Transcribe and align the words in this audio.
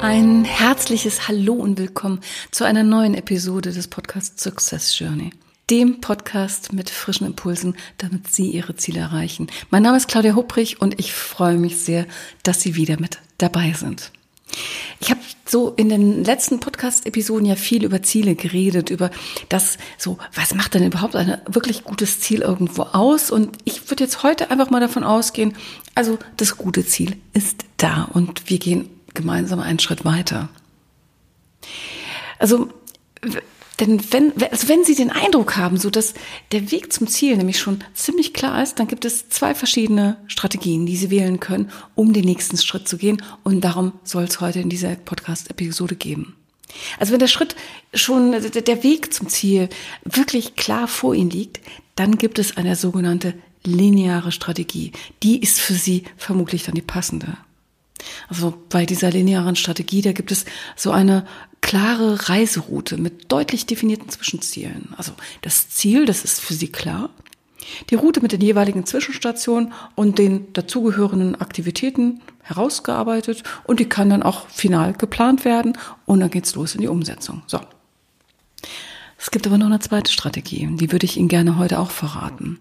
Ein 0.00 0.44
herzliches 0.44 1.26
Hallo 1.26 1.54
und 1.54 1.76
willkommen 1.76 2.20
zu 2.52 2.64
einer 2.64 2.84
neuen 2.84 3.14
Episode 3.14 3.72
des 3.72 3.88
Podcasts 3.88 4.40
Success 4.40 4.96
Journey. 4.96 5.32
Dem 5.70 6.00
Podcast 6.00 6.72
mit 6.72 6.88
frischen 6.88 7.26
Impulsen, 7.26 7.76
damit 7.98 8.28
Sie 8.28 8.48
Ihre 8.50 8.76
Ziele 8.76 9.00
erreichen. 9.00 9.48
Mein 9.70 9.82
Name 9.82 9.96
ist 9.96 10.06
Claudia 10.06 10.36
Hupprich 10.36 10.80
und 10.80 11.00
ich 11.00 11.12
freue 11.12 11.56
mich 11.56 11.78
sehr, 11.78 12.06
dass 12.44 12.60
Sie 12.60 12.76
wieder 12.76 13.00
mit 13.00 13.18
dabei 13.38 13.72
sind. 13.72 14.12
Ich 15.00 15.10
habe 15.10 15.20
so 15.44 15.70
in 15.76 15.88
den 15.88 16.24
letzten 16.24 16.60
Podcast-Episoden 16.60 17.46
ja 17.46 17.56
viel 17.56 17.84
über 17.84 18.00
Ziele 18.00 18.36
geredet, 18.36 18.90
über 18.90 19.10
das, 19.48 19.78
so, 19.96 20.18
was 20.32 20.54
macht 20.54 20.74
denn 20.74 20.86
überhaupt 20.86 21.16
ein 21.16 21.40
wirklich 21.46 21.82
gutes 21.82 22.20
Ziel 22.20 22.42
irgendwo 22.42 22.82
aus? 22.82 23.32
Und 23.32 23.58
ich 23.64 23.90
würde 23.90 24.04
jetzt 24.04 24.22
heute 24.22 24.50
einfach 24.52 24.70
mal 24.70 24.80
davon 24.80 25.02
ausgehen, 25.02 25.54
also 25.96 26.18
das 26.36 26.56
gute 26.56 26.86
Ziel 26.86 27.16
ist 27.32 27.64
da 27.78 28.08
und 28.12 28.48
wir 28.48 28.58
gehen 28.58 28.90
gemeinsam 29.18 29.60
einen 29.60 29.78
Schritt 29.78 30.04
weiter. 30.04 30.48
Also, 32.38 32.70
denn 33.80 34.00
wenn, 34.12 34.32
also 34.50 34.68
wenn 34.68 34.84
Sie 34.84 34.94
den 34.94 35.10
Eindruck 35.10 35.56
haben, 35.56 35.76
so 35.76 35.90
dass 35.90 36.14
der 36.52 36.70
Weg 36.70 36.92
zum 36.92 37.06
Ziel 37.06 37.36
nämlich 37.36 37.58
schon 37.58 37.84
ziemlich 37.94 38.32
klar 38.32 38.62
ist, 38.62 38.78
dann 38.78 38.88
gibt 38.88 39.04
es 39.04 39.28
zwei 39.28 39.54
verschiedene 39.54 40.16
Strategien, 40.26 40.86
die 40.86 40.96
Sie 40.96 41.10
wählen 41.10 41.40
können, 41.40 41.70
um 41.94 42.12
den 42.12 42.24
nächsten 42.24 42.56
Schritt 42.56 42.88
zu 42.88 42.96
gehen. 42.96 43.22
Und 43.44 43.60
darum 43.62 43.92
soll 44.04 44.24
es 44.24 44.40
heute 44.40 44.60
in 44.60 44.70
dieser 44.70 44.94
Podcast-Episode 44.94 45.96
geben. 45.96 46.34
Also 46.98 47.12
wenn 47.12 47.20
der 47.20 47.28
Schritt 47.28 47.56
schon, 47.94 48.32
der 48.32 48.82
Weg 48.82 49.12
zum 49.12 49.28
Ziel 49.28 49.68
wirklich 50.04 50.54
klar 50.54 50.86
vor 50.86 51.14
Ihnen 51.14 51.30
liegt, 51.30 51.60
dann 51.96 52.18
gibt 52.18 52.38
es 52.38 52.56
eine 52.56 52.76
sogenannte 52.76 53.34
lineare 53.64 54.32
Strategie. 54.32 54.92
Die 55.22 55.40
ist 55.40 55.60
für 55.60 55.74
Sie 55.74 56.04
vermutlich 56.16 56.64
dann 56.64 56.74
die 56.74 56.82
passende. 56.82 57.36
Also 58.28 58.54
bei 58.68 58.86
dieser 58.86 59.10
linearen 59.10 59.56
Strategie, 59.56 60.02
da 60.02 60.12
gibt 60.12 60.32
es 60.32 60.44
so 60.76 60.90
eine 60.90 61.26
klare 61.60 62.28
Reiseroute 62.28 62.96
mit 62.96 63.30
deutlich 63.32 63.66
definierten 63.66 64.08
Zwischenzielen. 64.08 64.94
Also 64.96 65.12
das 65.42 65.68
Ziel, 65.70 66.06
das 66.06 66.24
ist 66.24 66.40
für 66.40 66.54
Sie 66.54 66.68
klar. 66.68 67.10
Die 67.90 67.96
Route 67.96 68.20
mit 68.20 68.32
den 68.32 68.40
jeweiligen 68.40 68.86
Zwischenstationen 68.86 69.72
und 69.94 70.18
den 70.18 70.52
dazugehörenden 70.52 71.40
Aktivitäten 71.40 72.20
herausgearbeitet 72.42 73.42
und 73.64 73.78
die 73.80 73.88
kann 73.88 74.08
dann 74.08 74.22
auch 74.22 74.48
final 74.48 74.94
geplant 74.94 75.44
werden 75.44 75.76
und 76.06 76.20
dann 76.20 76.30
geht's 76.30 76.54
los 76.54 76.74
in 76.74 76.80
die 76.80 76.88
Umsetzung. 76.88 77.42
So. 77.46 77.60
Es 79.18 79.30
gibt 79.30 79.46
aber 79.46 79.58
noch 79.58 79.66
eine 79.66 79.80
zweite 79.80 80.12
Strategie, 80.12 80.66
die 80.76 80.92
würde 80.92 81.04
ich 81.04 81.16
Ihnen 81.16 81.28
gerne 81.28 81.58
heute 81.58 81.78
auch 81.78 81.90
verraten. 81.90 82.58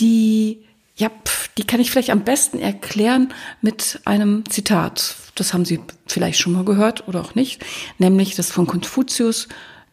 Die 0.00 0.64
ja, 0.96 1.08
pf, 1.08 1.39
die 1.58 1.64
kann 1.64 1.80
ich 1.80 1.90
vielleicht 1.90 2.10
am 2.10 2.24
besten 2.24 2.58
erklären 2.58 3.32
mit 3.60 4.00
einem 4.04 4.48
Zitat. 4.48 5.16
Das 5.34 5.52
haben 5.52 5.64
Sie 5.64 5.80
vielleicht 6.06 6.38
schon 6.38 6.52
mal 6.52 6.64
gehört 6.64 7.08
oder 7.08 7.20
auch 7.20 7.34
nicht, 7.34 7.64
nämlich 7.98 8.34
das 8.34 8.50
von 8.50 8.66
Konfuzius, 8.66 9.48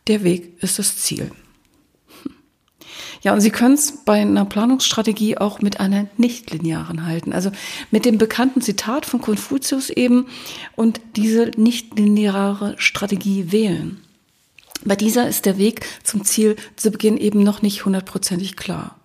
der 0.08 0.24
Weg 0.24 0.62
ist 0.62 0.80
das 0.80 0.98
Ziel. 0.98 1.32
Ja, 3.22 3.34
und 3.34 3.42
Sie 3.42 3.50
können 3.50 3.74
es 3.74 4.04
bei 4.06 4.22
einer 4.22 4.46
Planungsstrategie 4.46 5.38
auch 5.38 5.62
mit 5.62 5.80
einer 5.80 6.08
nichtlinearen 6.17 7.06
halten. 7.06 7.34
Also 7.34 7.52
mit 7.92 8.06
dem 8.06 8.17
bekannten 8.17 8.62
Zitat 8.62 9.06
von 9.06 9.22
Konfuzius 9.22 9.90
eben 9.90 10.28
und 10.76 11.02
diese 11.16 11.52
nichtlineare 11.58 12.76
Strategie 12.78 13.52
wählen. 13.52 14.02
Bei 14.86 14.96
dieser 14.96 15.28
ist 15.28 15.46
der 15.46 15.58
Weg 15.58 15.86
zum 16.04 16.23
Ziel 16.23 16.56
zu 16.76 16.92
Beginn 16.92 17.17
eben 17.17 17.44
noch 17.44 17.62
nicht 17.62 17.86
hundertprozentig 17.86 18.56
klar. 18.56 18.96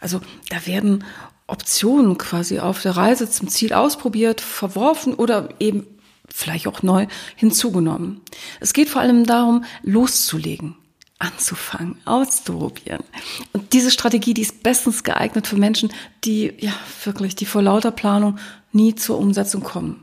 Also 0.00 0.20
da 0.48 0.66
werden 0.66 1.04
Optionen 1.46 2.16
quasi 2.18 2.58
auf 2.58 2.82
der 2.82 2.96
Reise 2.96 3.28
zum 3.28 3.48
Ziel 3.48 3.72
ausprobiert, 3.72 4.40
verworfen 4.40 5.14
oder 5.14 5.48
eben 5.60 5.86
vielleicht 6.28 6.66
auch 6.66 6.82
neu 6.82 7.06
hinzugenommen. 7.36 8.20
Es 8.60 8.72
geht 8.72 8.88
vor 8.88 9.02
allem 9.02 9.26
darum, 9.26 9.64
loszulegen, 9.82 10.76
anzufangen, 11.18 11.98
auszuprobieren. 12.06 13.04
Und 13.52 13.72
diese 13.72 13.90
Strategie, 13.90 14.34
die 14.34 14.42
ist 14.42 14.62
bestens 14.62 15.04
geeignet 15.04 15.46
für 15.46 15.56
Menschen, 15.56 15.92
die 16.24 16.54
ja 16.58 16.72
wirklich, 17.04 17.34
die 17.34 17.46
vor 17.46 17.62
lauter 17.62 17.90
Planung 17.90 18.38
nie 18.72 18.94
zur 18.94 19.18
Umsetzung 19.18 19.62
kommen. 19.62 20.02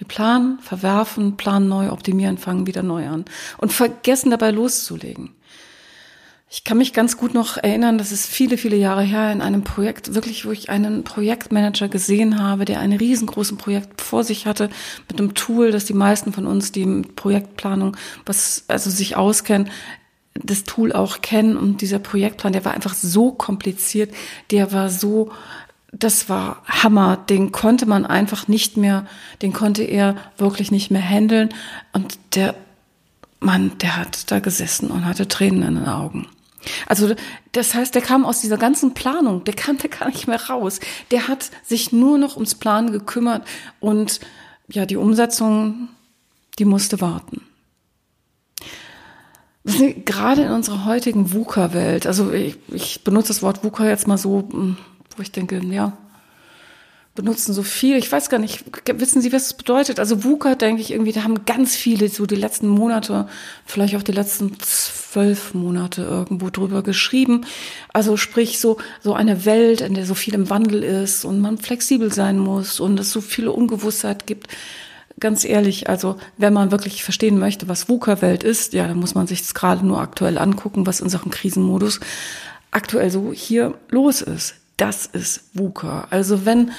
Die 0.00 0.04
planen, 0.04 0.58
verwerfen, 0.58 1.36
planen 1.36 1.68
neu, 1.68 1.90
optimieren, 1.90 2.36
fangen 2.36 2.66
wieder 2.66 2.82
neu 2.82 3.06
an 3.06 3.24
und 3.56 3.72
vergessen 3.72 4.30
dabei 4.30 4.50
loszulegen. 4.50 5.34
Ich 6.48 6.62
kann 6.62 6.78
mich 6.78 6.92
ganz 6.92 7.16
gut 7.16 7.34
noch 7.34 7.56
erinnern, 7.56 7.98
das 7.98 8.12
ist 8.12 8.26
viele, 8.26 8.56
viele 8.56 8.76
Jahre 8.76 9.02
her 9.02 9.32
in 9.32 9.42
einem 9.42 9.64
Projekt, 9.64 10.14
wirklich, 10.14 10.46
wo 10.46 10.52
ich 10.52 10.70
einen 10.70 11.02
Projektmanager 11.02 11.88
gesehen 11.88 12.40
habe, 12.40 12.64
der 12.64 12.78
ein 12.78 12.92
riesengroßes 12.92 13.58
Projekt 13.58 14.00
vor 14.00 14.22
sich 14.22 14.46
hatte 14.46 14.70
mit 15.08 15.18
einem 15.18 15.34
Tool, 15.34 15.72
das 15.72 15.86
die 15.86 15.92
meisten 15.92 16.32
von 16.32 16.46
uns, 16.46 16.70
die 16.70 16.86
mit 16.86 17.16
Projektplanung, 17.16 17.96
was 18.24 18.64
also 18.68 18.90
sich 18.90 19.16
auskennen, 19.16 19.70
das 20.34 20.62
Tool 20.62 20.92
auch 20.92 21.20
kennen. 21.20 21.56
Und 21.56 21.80
dieser 21.80 21.98
Projektplan, 21.98 22.52
der 22.52 22.64
war 22.64 22.74
einfach 22.74 22.94
so 22.94 23.32
kompliziert, 23.32 24.14
der 24.52 24.72
war 24.72 24.88
so, 24.88 25.32
das 25.92 26.28
war 26.28 26.62
Hammer. 26.66 27.16
Den 27.16 27.50
konnte 27.50 27.86
man 27.86 28.06
einfach 28.06 28.46
nicht 28.46 28.76
mehr, 28.76 29.06
den 29.42 29.52
konnte 29.52 29.82
er 29.82 30.14
wirklich 30.36 30.70
nicht 30.70 30.92
mehr 30.92 31.02
handeln. 31.02 31.48
Und 31.92 32.18
der 32.34 32.54
Mann, 33.40 33.72
der 33.80 33.96
hat 33.96 34.30
da 34.30 34.38
gesessen 34.38 34.90
und 34.90 35.04
hatte 35.04 35.26
Tränen 35.26 35.62
in 35.62 35.74
den 35.74 35.88
Augen. 35.88 36.28
Also 36.86 37.14
das 37.52 37.74
heißt, 37.74 37.94
der 37.94 38.02
kam 38.02 38.24
aus 38.24 38.40
dieser 38.40 38.56
ganzen 38.56 38.94
Planung, 38.94 39.44
der 39.44 39.54
kam 39.54 39.78
da 39.78 39.88
gar 39.88 40.08
nicht 40.08 40.26
mehr 40.26 40.40
raus. 40.48 40.80
Der 41.10 41.28
hat 41.28 41.50
sich 41.64 41.92
nur 41.92 42.18
noch 42.18 42.36
ums 42.36 42.54
Planen 42.54 42.92
gekümmert 42.92 43.46
und 43.80 44.20
ja, 44.68 44.86
die 44.86 44.96
Umsetzung, 44.96 45.88
die 46.58 46.64
musste 46.64 47.00
warten. 47.00 47.42
Gerade 49.64 50.42
in 50.42 50.50
unserer 50.52 50.84
heutigen 50.84 51.32
VUCA-Welt, 51.32 52.06
also 52.06 52.32
ich, 52.32 52.56
ich 52.68 53.02
benutze 53.02 53.28
das 53.28 53.42
Wort 53.42 53.64
VUCA 53.64 53.86
jetzt 53.86 54.06
mal 54.06 54.18
so, 54.18 54.48
hm, 54.50 54.76
wo 55.16 55.22
ich 55.22 55.32
denke, 55.32 55.60
ja, 55.64 55.96
benutzen 57.16 57.52
so 57.52 57.64
viel. 57.64 57.96
Ich 57.96 58.12
weiß 58.12 58.30
gar 58.30 58.38
nicht, 58.38 58.64
wissen 58.94 59.20
Sie, 59.20 59.32
was 59.32 59.46
es 59.46 59.54
bedeutet? 59.54 59.98
Also 59.98 60.22
VUCA, 60.22 60.54
denke 60.54 60.80
ich 60.80 60.92
irgendwie, 60.92 61.12
da 61.12 61.24
haben 61.24 61.44
ganz 61.44 61.74
viele 61.74 62.08
so 62.08 62.26
die 62.26 62.36
letzten 62.36 62.68
Monate, 62.68 63.28
vielleicht 63.64 63.96
auch 63.96 64.04
die 64.04 64.12
letzten 64.12 64.56
zwölf 64.60 65.54
Monate 65.54 66.02
irgendwo 66.02 66.50
drüber 66.50 66.82
geschrieben. 66.82 67.44
Also 67.92 68.16
sprich 68.16 68.60
so, 68.60 68.78
so 69.00 69.14
eine 69.14 69.44
Welt, 69.44 69.80
in 69.80 69.94
der 69.94 70.06
so 70.06 70.14
viel 70.14 70.34
im 70.34 70.48
Wandel 70.48 70.84
ist 70.84 71.24
und 71.24 71.40
man 71.40 71.58
flexibel 71.58 72.12
sein 72.12 72.38
muss 72.38 72.78
und 72.78 73.00
es 73.00 73.10
so 73.10 73.20
viele 73.20 73.50
Ungewissheit 73.50 74.26
gibt. 74.26 74.48
Ganz 75.18 75.44
ehrlich, 75.44 75.88
also 75.88 76.18
wenn 76.36 76.52
man 76.52 76.70
wirklich 76.70 77.02
verstehen 77.02 77.38
möchte, 77.38 77.68
was 77.68 77.88
VUCA-Welt 77.88 78.44
ist, 78.44 78.74
ja, 78.74 78.86
dann 78.86 78.98
muss 78.98 79.14
man 79.14 79.26
sich 79.26 79.40
das 79.40 79.54
gerade 79.54 79.84
nur 79.84 80.00
aktuell 80.00 80.36
angucken, 80.36 80.86
was 80.86 81.00
in 81.00 81.08
Sachen 81.08 81.30
Krisenmodus 81.30 82.00
aktuell 82.70 83.10
so 83.10 83.32
hier 83.32 83.74
los 83.88 84.20
ist. 84.20 84.54
Das 84.76 85.06
ist 85.06 85.44
VUCA. 85.54 86.08
Also 86.10 86.44
wenn 86.44 86.72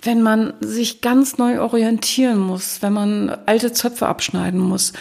wenn 0.00 0.22
man 0.22 0.54
sich 0.60 1.00
ganz 1.00 1.38
neu 1.38 1.60
orientieren 1.60 2.38
muss, 2.38 2.82
wenn 2.82 2.92
man 2.92 3.30
alte 3.46 3.72
Zöpfe 3.72 4.06
abschneiden 4.06 4.60
muss 4.60 4.92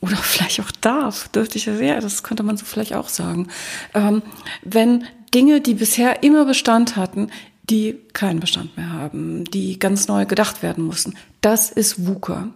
oder 0.00 0.16
vielleicht 0.22 0.60
auch 0.60 0.70
darf, 0.80 1.28
dürfte 1.28 1.58
ich 1.58 1.66
ja 1.66 1.76
sehr, 1.76 2.00
das 2.00 2.22
könnte 2.22 2.42
man 2.42 2.56
so 2.56 2.64
vielleicht 2.64 2.94
auch 2.94 3.08
sagen, 3.08 3.48
ähm, 3.94 4.22
wenn 4.62 5.04
Dinge, 5.34 5.60
die 5.60 5.74
bisher 5.74 6.22
immer 6.22 6.44
Bestand 6.44 6.96
hatten, 6.96 7.30
die 7.68 7.98
keinen 8.12 8.40
Bestand 8.40 8.76
mehr 8.76 8.92
haben, 8.92 9.44
die 9.44 9.78
ganz 9.78 10.08
neu 10.08 10.24
gedacht 10.24 10.62
werden 10.62 10.84
mussten. 10.84 11.14
Das 11.40 11.70
ist 11.70 12.06
WUKA. 12.06 12.48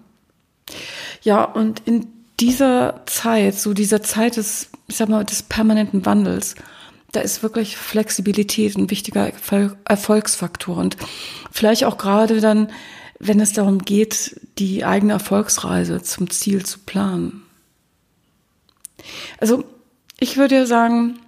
Ja, 1.23 1.43
und 1.44 1.82
in 1.85 2.06
dieser 2.38 3.02
Zeit, 3.06 3.56
so 3.56 3.75
dieser 3.75 4.02
Zeit 4.02 4.37
des, 4.37 4.70
ich 4.87 4.97
sag 4.97 5.08
mal, 5.08 5.25
des 5.25 5.43
permanenten 5.43 6.06
Wandels, 6.06 6.55
da 7.12 7.21
ist 7.21 7.43
wirklich 7.43 7.77
Flexibilität 7.77 8.77
ein 8.77 8.91
wichtiger 8.91 9.33
Erfolgsfaktor 9.85 10.77
und 10.77 10.97
vielleicht 11.51 11.85
auch 11.85 11.99
gerade 11.99 12.41
dann, 12.41 12.71
wenn 13.19 13.41
es 13.41 13.53
darum 13.53 13.81
geht, 13.81 14.41
die 14.59 14.85
eigene 14.85 15.15
Erfolgsreise 15.15 16.03
zum 16.03 16.31
Ziel 16.31 16.65
zu 16.65 16.79
planen. 16.79 17.43
Also 19.39 19.65
ich 20.19 20.37
würde 20.37 20.67
sagen, 20.67 21.19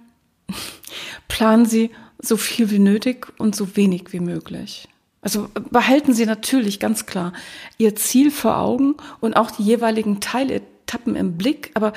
planen 1.27 1.65
Sie 1.65 1.91
so 2.19 2.37
viel 2.37 2.71
wie 2.71 2.79
nötig 2.79 3.27
und 3.37 3.55
so 3.55 3.75
wenig 3.75 4.13
wie 4.13 4.21
möglich. 4.21 4.87
Also 5.21 5.49
behalten 5.71 6.13
Sie 6.13 6.25
natürlich 6.25 6.79
ganz 6.79 7.05
klar 7.05 7.33
Ihr 7.77 7.95
Ziel 7.95 8.31
vor 8.31 8.57
Augen 8.57 8.95
und 9.19 9.35
auch 9.35 9.51
die 9.51 9.63
jeweiligen 9.63 10.21
Teile 10.21 10.55
Etappen 10.55 11.15
im 11.15 11.37
Blick, 11.37 11.71
aber 11.73 11.93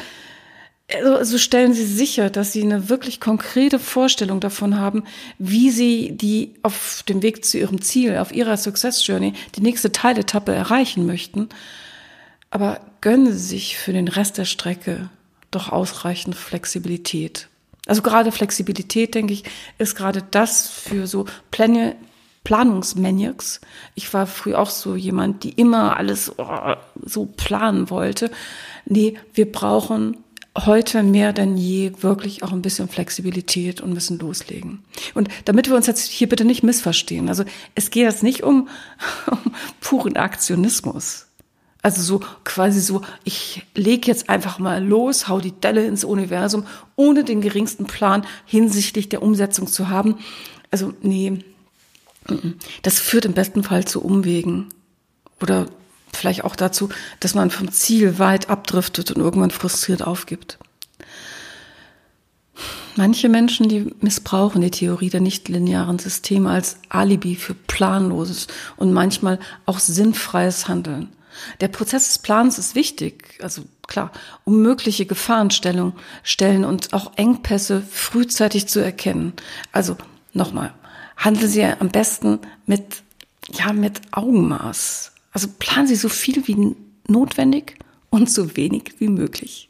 also, 0.93 1.25
so 1.25 1.39
stellen 1.39 1.75
Sie 1.75 1.85
sicher, 1.85 2.31
dass 2.31 2.53
Sie 2.53 2.63
eine 2.63 2.89
wirklich 2.89 3.21
konkrete 3.21 3.79
Vorstellung 3.79 4.39
davon 4.39 4.79
haben, 4.79 5.03
wie 5.39 5.71
Sie 5.71 6.17
die 6.17 6.55
auf 6.63 7.03
dem 7.09 7.23
Weg 7.23 7.45
zu 7.45 7.59
Ihrem 7.59 7.83
Ziel, 7.83 8.19
auf 8.19 8.33
Ihrer 8.33 8.57
Success 8.57 9.05
Journey, 9.07 9.33
die 9.57 9.63
nächste 9.63 9.91
Teiletappe 9.91 10.55
erreichen 10.55 11.05
möchten. 11.07 11.49
Aber 12.51 12.81
gönnen 13.01 13.33
Sie 13.33 13.39
sich 13.39 13.77
für 13.77 13.93
den 13.93 14.09
Rest 14.09 14.39
der 14.39 14.45
Strecke 14.45 15.11
doch 15.51 15.71
ausreichend 15.71 16.37
Flexibilität. 16.37 17.49
Also 17.87 18.03
gerade 18.03 18.31
Flexibilität, 18.33 19.15
denke 19.15 19.33
ich, 19.33 19.45
ist 19.79 19.97
gerade 19.97 20.23
das 20.31 20.69
für 20.69 21.07
so 21.07 21.27
Pläne, 21.51 21.97
Planungsmaniacs. 22.45 23.61
Ich 23.97 24.13
war 24.15 24.27
früher 24.27 24.61
auch 24.61 24.71
so 24.71 24.95
jemand, 24.95 25.43
die 25.43 25.51
immer 25.51 25.97
alles 25.97 26.33
oh, 26.39 26.75
so 27.05 27.27
planen 27.27 27.91
wollte. 27.91 28.31
Nee, 28.85 29.19
wir 29.35 29.51
brauchen 29.51 30.17
heute 30.65 31.03
mehr 31.03 31.33
denn 31.33 31.57
je 31.57 31.93
wirklich 32.01 32.43
auch 32.43 32.53
ein 32.53 32.63
bisschen 32.63 32.89
Flexibilität 32.89 33.81
und 33.81 33.93
müssen 33.93 34.19
loslegen. 34.19 34.85
Und 35.15 35.29
damit 35.45 35.69
wir 35.69 35.77
uns 35.77 35.87
jetzt 35.87 36.11
hier 36.11 36.29
bitte 36.29 36.45
nicht 36.45 36.63
missverstehen, 36.63 37.29
also 37.29 37.45
es 37.75 37.91
geht 37.91 38.05
jetzt 38.05 38.23
nicht 38.23 38.43
um, 38.43 38.69
um 39.31 39.39
puren 39.81 40.17
Aktionismus. 40.17 41.27
Also 41.83 42.03
so 42.03 42.21
quasi 42.45 42.81
so, 42.81 43.03
ich 43.23 43.65
leg 43.75 44.07
jetzt 44.09 44.29
einfach 44.29 44.59
mal 44.59 44.85
los, 44.85 45.29
hau 45.29 45.39
die 45.39 45.53
Delle 45.53 45.87
ins 45.87 46.03
Universum, 46.03 46.67
ohne 46.97 47.23
den 47.23 47.41
geringsten 47.41 47.85
Plan 47.85 48.27
hinsichtlich 48.45 49.09
der 49.09 49.23
Umsetzung 49.23 49.69
zu 49.69 49.89
haben. 49.89 50.17
Also 50.73 50.95
nee, 51.03 51.45
das 52.83 52.99
führt 52.99 53.25
im 53.25 53.35
besten 53.35 53.63
Fall 53.63 53.85
zu 53.85 54.03
Umwegen 54.03 54.69
oder 55.41 55.67
vielleicht 56.17 56.45
auch 56.45 56.57
dazu, 56.57 56.89
dass 57.21 57.35
man 57.35 57.51
vom 57.51 57.71
Ziel 57.71 58.19
weit 58.19 58.51
abdriftet 58.51 59.11
und 59.11 59.23
irgendwann 59.23 59.51
frustriert 59.51 60.03
aufgibt. 60.03 60.59
Manche 62.97 63.29
Menschen, 63.29 63.69
die 63.69 63.95
missbrauchen 64.01 64.63
die 64.63 64.71
Theorie 64.71 65.11
der 65.11 65.21
nichtlinearen 65.21 65.99
Systeme 65.99 66.51
als 66.51 66.79
Alibi 66.89 67.37
für 67.37 67.53
planloses 67.53 68.47
und 68.77 68.93
manchmal 68.93 69.39
auch 69.67 69.79
sinnfreies 69.79 70.67
Handeln. 70.67 71.11
Der 71.61 71.69
Prozess 71.69 72.07
des 72.07 72.19
Plans 72.19 72.59
ist 72.59 72.75
wichtig, 72.75 73.39
also 73.43 73.65
klar, 73.87 74.13
um 74.45 74.63
mögliche 74.63 75.05
Gefahrenstellungen 75.05 75.93
stellen 76.23 76.65
und 76.65 76.95
auch 76.95 77.13
Engpässe 77.17 77.83
frühzeitig 77.83 78.67
zu 78.67 78.81
erkennen. 78.81 79.35
Also 79.73 79.99
nochmal, 80.33 80.73
handeln 81.19 81.51
Sie 81.51 81.65
am 81.65 81.91
besten 81.91 82.39
mit, 82.65 83.03
ja, 83.53 83.75
mit 83.75 84.01
Augenmaß. 84.13 85.13
Also 85.37 85.49
planen 85.59 85.87
Sie 85.87 85.97
so 85.97 86.09
viel 86.09 86.47
wie 86.49 86.75
notwendig 87.09 87.77
und 88.09 88.31
so 88.31 88.57
wenig 88.57 88.95
wie 89.01 89.09
möglich. 89.09 89.69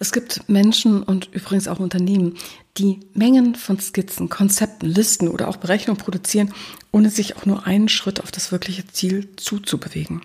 Es 0.00 0.10
gibt 0.10 0.48
Menschen 0.48 1.04
und 1.04 1.32
übrigens 1.32 1.68
auch 1.68 1.78
Unternehmen, 1.78 2.36
die 2.76 2.98
Mengen 3.14 3.54
von 3.54 3.78
Skizzen, 3.78 4.28
Konzepten, 4.28 4.86
Listen 4.86 5.28
oder 5.28 5.46
auch 5.46 5.58
Berechnungen 5.58 6.02
produzieren, 6.02 6.52
ohne 6.90 7.08
sich 7.08 7.36
auch 7.36 7.46
nur 7.46 7.68
einen 7.68 7.88
Schritt 7.88 8.20
auf 8.20 8.32
das 8.32 8.50
wirkliche 8.50 8.88
Ziel 8.88 9.28
zuzubewegen. 9.36 10.22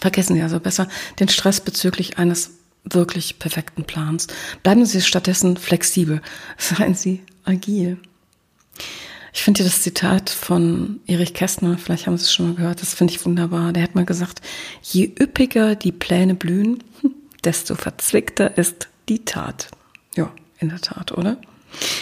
Vergessen 0.00 0.36
Sie 0.36 0.42
also 0.42 0.60
besser 0.60 0.88
den 1.20 1.28
Stress 1.28 1.60
bezüglich 1.60 2.16
eines 2.16 2.52
wirklich 2.84 3.38
perfekten 3.38 3.84
Plans. 3.84 4.28
Bleiben 4.62 4.86
Sie 4.86 5.02
stattdessen 5.02 5.58
flexibel. 5.58 6.22
Seien 6.56 6.94
Sie 6.94 7.20
agil. 7.44 7.98
Ich 9.32 9.42
finde 9.42 9.64
das 9.64 9.82
Zitat 9.82 10.28
von 10.28 11.00
Erich 11.06 11.32
Kästner, 11.32 11.78
vielleicht 11.78 12.06
haben 12.06 12.18
Sie 12.18 12.24
es 12.24 12.32
schon 12.32 12.48
mal 12.48 12.54
gehört, 12.54 12.82
das 12.82 12.94
finde 12.94 13.14
ich 13.14 13.24
wunderbar. 13.24 13.72
Der 13.72 13.82
hat 13.82 13.94
mal 13.94 14.04
gesagt, 14.04 14.42
je 14.82 15.10
üppiger 15.18 15.74
die 15.74 15.92
Pläne 15.92 16.34
blühen, 16.34 16.84
desto 17.44 17.74
verzwickter 17.74 18.58
ist 18.58 18.88
die 19.08 19.24
Tat. 19.24 19.68
Ja, 20.16 20.30
in 20.58 20.68
der 20.68 20.80
Tat, 20.80 21.12
oder? 21.12 21.38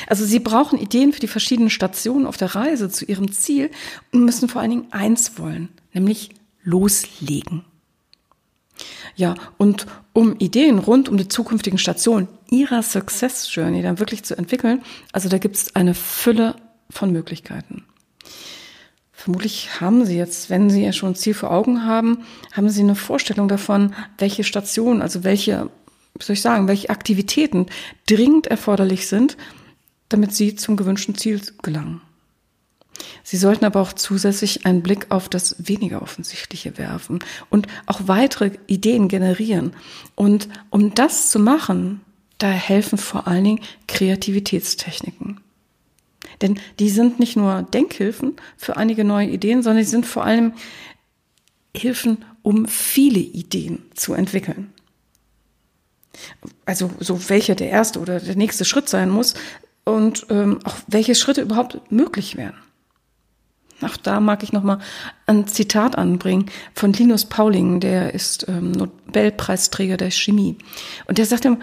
Also 0.08 0.24
Sie 0.24 0.40
brauchen 0.40 0.78
Ideen 0.78 1.12
für 1.12 1.20
die 1.20 1.28
verschiedenen 1.28 1.70
Stationen 1.70 2.26
auf 2.26 2.36
der 2.36 2.56
Reise 2.56 2.90
zu 2.90 3.04
Ihrem 3.04 3.30
Ziel 3.30 3.70
und 4.12 4.24
müssen 4.24 4.48
vor 4.48 4.60
allen 4.60 4.70
Dingen 4.70 4.86
eins 4.92 5.38
wollen, 5.38 5.68
nämlich 5.92 6.30
loslegen. 6.64 7.64
Ja, 9.14 9.34
und 9.56 9.86
um 10.12 10.36
Ideen 10.38 10.78
rund 10.78 11.08
um 11.08 11.16
die 11.16 11.28
zukünftigen 11.28 11.78
Stationen 11.78 12.28
Ihrer 12.50 12.82
Success 12.82 13.54
Journey 13.54 13.82
dann 13.82 13.98
wirklich 14.00 14.24
zu 14.24 14.36
entwickeln, 14.36 14.82
also 15.12 15.28
da 15.28 15.38
gibt 15.38 15.56
es 15.56 15.76
eine 15.76 15.94
Fülle 15.94 16.56
von 16.90 17.12
Möglichkeiten. 17.12 17.84
Vermutlich 19.12 19.80
haben 19.80 20.06
Sie 20.06 20.16
jetzt, 20.16 20.48
wenn 20.48 20.70
Sie 20.70 20.82
ja 20.82 20.92
schon 20.92 21.10
ein 21.10 21.14
Ziel 21.14 21.34
vor 21.34 21.50
Augen 21.50 21.84
haben, 21.84 22.24
haben 22.52 22.70
Sie 22.70 22.80
eine 22.80 22.94
Vorstellung 22.94 23.48
davon, 23.48 23.94
welche 24.16 24.44
Stationen, 24.44 25.02
also 25.02 25.24
welche, 25.24 25.68
wie 26.14 26.24
soll 26.24 26.34
ich 26.34 26.40
sagen, 26.40 26.68
welche 26.68 26.88
Aktivitäten 26.88 27.66
dringend 28.08 28.46
erforderlich 28.46 29.08
sind, 29.08 29.36
damit 30.08 30.34
Sie 30.34 30.54
zum 30.54 30.76
gewünschten 30.76 31.16
Ziel 31.16 31.40
gelangen. 31.62 32.00
Sie 33.22 33.36
sollten 33.36 33.64
aber 33.64 33.80
auch 33.80 33.92
zusätzlich 33.92 34.64
einen 34.66 34.82
Blick 34.82 35.10
auf 35.10 35.28
das 35.28 35.56
weniger 35.58 36.02
offensichtliche 36.02 36.78
werfen 36.78 37.18
und 37.50 37.66
auch 37.86 38.00
weitere 38.06 38.52
Ideen 38.66 39.08
generieren. 39.08 39.72
Und 40.14 40.48
um 40.70 40.94
das 40.94 41.30
zu 41.30 41.38
machen, 41.38 42.00
da 42.38 42.48
helfen 42.48 42.98
vor 42.98 43.26
allen 43.26 43.44
Dingen 43.44 43.60
Kreativitätstechniken. 43.86 45.40
Denn 46.42 46.58
die 46.78 46.88
sind 46.88 47.18
nicht 47.18 47.36
nur 47.36 47.62
Denkhilfen 47.62 48.36
für 48.56 48.76
einige 48.76 49.04
neue 49.04 49.28
Ideen, 49.28 49.62
sondern 49.62 49.84
sie 49.84 49.90
sind 49.90 50.06
vor 50.06 50.24
allem 50.24 50.52
Hilfen, 51.76 52.24
um 52.42 52.66
viele 52.66 53.20
Ideen 53.20 53.82
zu 53.94 54.14
entwickeln. 54.14 54.72
Also 56.64 56.90
so 56.98 57.28
welcher 57.28 57.54
der 57.54 57.70
erste 57.70 58.00
oder 58.00 58.18
der 58.20 58.36
nächste 58.36 58.64
Schritt 58.64 58.88
sein 58.88 59.10
muss 59.10 59.34
und 59.84 60.26
ähm, 60.30 60.58
auch 60.64 60.76
welche 60.86 61.14
Schritte 61.14 61.42
überhaupt 61.42 61.92
möglich 61.92 62.36
wären. 62.36 62.54
Auch 63.82 63.96
da 63.96 64.20
mag 64.20 64.42
ich 64.42 64.52
nochmal 64.52 64.78
ein 65.26 65.46
Zitat 65.46 65.96
anbringen 65.96 66.46
von 66.74 66.92
Linus 66.92 67.24
Pauling, 67.24 67.80
der 67.80 68.12
ist 68.12 68.46
ähm, 68.48 68.72
Nobelpreisträger 68.72 69.96
der 69.96 70.10
Chemie. 70.10 70.58
Und 71.06 71.16
der 71.18 71.24
sagt 71.24 71.44
immer, 71.44 71.58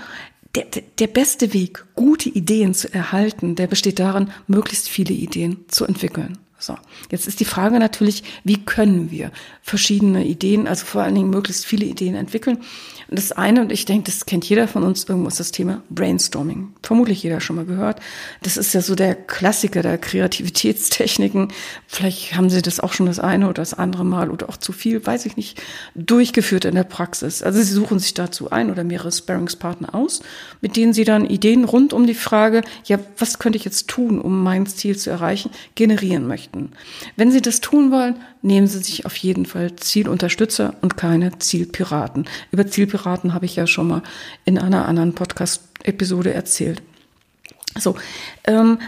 der, 0.64 0.84
der 1.00 1.08
beste 1.08 1.54
Weg, 1.54 1.86
gute 1.96 2.30
Ideen 2.30 2.74
zu 2.74 2.94
erhalten, 2.94 3.56
der 3.56 3.68
besteht 3.68 4.00
darin, 4.00 4.32
möglichst 4.48 4.90
viele 4.90 5.14
Ideen 5.14 5.66
zu 5.68 5.86
entwickeln. 5.86 6.38
So, 6.60 6.76
jetzt 7.12 7.28
ist 7.28 7.40
die 7.40 7.46
Frage 7.46 7.78
natürlich, 7.78 8.24
wie 8.44 8.58
können 8.58 9.12
wir 9.12 9.32
verschiedene 9.62 10.26
Ideen, 10.26 10.68
also 10.68 10.86
vor 10.86 11.04
allen 11.04 11.14
Dingen 11.14 11.30
möglichst 11.30 11.66
viele 11.66 11.86
Ideen 11.86 12.16
entwickeln. 12.16 12.58
Und 13.10 13.20
das 13.20 13.32
eine, 13.32 13.62
und 13.62 13.72
ich 13.72 13.86
denke, 13.86 14.12
das 14.12 14.26
kennt 14.26 14.44
jeder 14.50 14.68
von 14.68 14.84
uns, 14.84 15.06
irgendwo 15.06 15.28
ist 15.28 15.40
das 15.40 15.52
Thema 15.52 15.82
Brainstorming. 15.90 16.74
Vermutlich 16.82 17.22
jeder 17.22 17.40
schon 17.42 17.58
mal 17.58 17.66
gehört. 17.66 18.00
Das 18.42 18.58
ist 18.58 18.74
ja 18.74 18.82
so 18.82 18.96
der 18.96 19.16
Klassiker 19.16 19.82
der 19.82 19.98
Kreativitätstechniken. 19.98 21.50
Vielleicht 21.86 22.36
haben 22.36 22.50
Sie 22.50 22.62
das 22.62 22.80
auch 22.80 22.92
schon 22.92 23.06
das 23.06 23.20
eine 23.20 23.46
oder 23.46 23.62
das 23.62 23.74
andere 23.74 24.04
Mal 24.04 24.32
oder 24.32 24.50
auch 24.50 24.58
zu 24.58 24.74
viel, 24.74 25.06
weiß 25.06 25.26
ich 25.28 25.38
nicht, 25.38 25.62
durchgeführt 25.96 26.66
in 26.66 26.76
der 26.76 26.84
Praxis. 26.84 27.44
Also 27.44 27.62
Sie 27.62 27.72
suchen 27.72 28.00
sich 28.00 28.14
dazu 28.14 28.50
ein 28.52 28.72
oder 28.72 28.84
mehrere 28.84 29.12
Sparringspartner 29.12 29.94
aus, 29.94 30.22
mit 30.62 30.76
denen 30.76 30.94
Sie 30.94 31.04
dann 31.04 31.26
Ideen 31.26 31.66
rund 31.66 31.94
um 31.94 32.08
die 32.08 32.16
Frage, 32.16 32.62
ja, 32.86 33.00
was 33.18 33.38
könnte 33.38 33.58
ich 33.58 33.66
jetzt 33.66 33.88
tun, 33.88 34.20
um 34.20 34.44
mein 34.44 34.66
Ziel 34.66 34.98
zu 34.98 35.12
erreichen, 35.12 35.52
generieren 35.76 36.28
möchten. 36.28 36.47
Wenn 37.16 37.32
Sie 37.32 37.42
das 37.42 37.62
tun 37.62 37.92
wollen, 37.92 38.16
nehmen 38.42 38.68
Sie 38.68 38.80
sich 38.80 39.06
auf 39.06 39.16
jeden 39.18 39.46
Fall 39.46 39.76
Zielunterstützer 39.76 40.76
und 40.82 40.98
keine 40.98 41.38
Zielpiraten. 41.40 42.26
Über 42.52 42.68
Zielpiraten 42.68 43.34
habe 43.34 43.46
ich 43.46 43.56
ja 43.56 43.68
schon 43.68 43.88
mal 43.88 44.04
in 44.46 44.58
einer 44.58 44.88
anderen 44.88 45.14
Podcast-Episode 45.14 46.34
erzählt. 46.34 46.82
So, 47.80 47.96
ähm, 48.46 48.80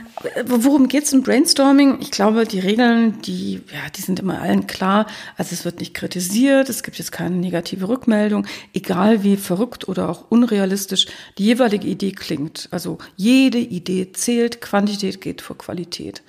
worum 0.45 0.87
geht's 0.87 1.13
im 1.13 1.21
Brainstorming? 1.21 1.99
Ich 2.01 2.11
glaube, 2.11 2.45
die 2.45 2.59
Regeln, 2.59 3.21
die, 3.21 3.55
ja, 3.71 3.89
die 3.95 4.01
sind 4.01 4.19
immer 4.19 4.41
allen 4.41 4.67
klar. 4.67 5.05
Also 5.37 5.53
es 5.53 5.65
wird 5.65 5.79
nicht 5.79 5.93
kritisiert, 5.93 6.69
es 6.69 6.83
gibt 6.83 6.97
jetzt 6.97 7.11
keine 7.11 7.35
negative 7.35 7.87
Rückmeldung, 7.87 8.47
egal 8.73 9.23
wie 9.23 9.37
verrückt 9.37 9.87
oder 9.87 10.09
auch 10.09 10.25
unrealistisch 10.29 11.07
die 11.37 11.45
jeweilige 11.45 11.87
Idee 11.87 12.11
klingt. 12.11 12.67
Also 12.71 12.97
jede 13.15 13.59
Idee 13.59 14.11
zählt, 14.13 14.61
Quantität 14.61 15.21
geht 15.21 15.41
vor 15.41 15.57
Qualität. 15.57 16.23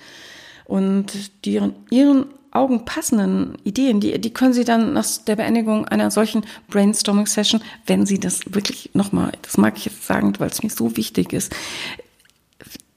Und 0.71 1.43
die 1.43 1.59
ihren 1.89 2.27
Augen 2.51 2.85
passenden 2.85 3.57
Ideen, 3.65 3.99
die, 3.99 4.17
die 4.21 4.33
können 4.33 4.53
Sie 4.53 4.63
dann 4.63 4.93
nach 4.93 5.05
der 5.27 5.35
Beendigung 5.35 5.85
einer 5.85 6.11
solchen 6.11 6.45
Brainstorming-Session, 6.69 7.61
wenn 7.87 8.05
Sie 8.05 8.21
das 8.21 8.39
wirklich 8.53 8.89
nochmal, 8.93 9.33
das 9.41 9.57
mag 9.57 9.75
ich 9.75 9.83
jetzt 9.83 10.07
sagen, 10.07 10.33
weil 10.37 10.49
es 10.49 10.63
mir 10.63 10.69
so 10.69 10.95
wichtig 10.95 11.33
ist, 11.33 11.53